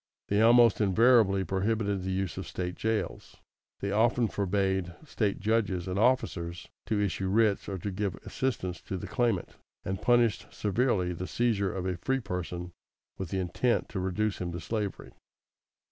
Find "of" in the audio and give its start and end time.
2.39-2.47, 11.71-11.85